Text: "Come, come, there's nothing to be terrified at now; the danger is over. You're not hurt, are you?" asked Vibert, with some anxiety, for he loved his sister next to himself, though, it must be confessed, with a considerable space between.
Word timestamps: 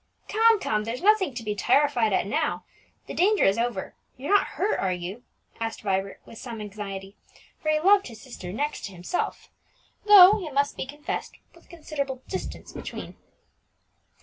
"Come, 0.27 0.59
come, 0.59 0.83
there's 0.85 1.03
nothing 1.03 1.35
to 1.35 1.43
be 1.43 1.53
terrified 1.53 2.11
at 2.11 2.25
now; 2.25 2.63
the 3.05 3.13
danger 3.13 3.43
is 3.43 3.59
over. 3.59 3.93
You're 4.17 4.33
not 4.33 4.47
hurt, 4.57 4.79
are 4.79 4.91
you?" 4.91 5.21
asked 5.59 5.83
Vibert, 5.83 6.19
with 6.25 6.39
some 6.39 6.59
anxiety, 6.59 7.15
for 7.59 7.69
he 7.69 7.77
loved 7.79 8.07
his 8.07 8.19
sister 8.19 8.51
next 8.51 8.85
to 8.85 8.93
himself, 8.93 9.51
though, 10.07 10.43
it 10.43 10.55
must 10.55 10.75
be 10.75 10.87
confessed, 10.87 11.33
with 11.53 11.65
a 11.65 11.69
considerable 11.69 12.23
space 12.27 12.71
between. 12.71 13.15